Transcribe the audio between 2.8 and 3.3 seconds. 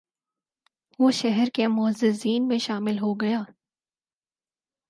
ہو